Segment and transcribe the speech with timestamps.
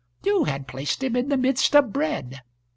[0.23, 2.41] You had placed him in the midst of bread."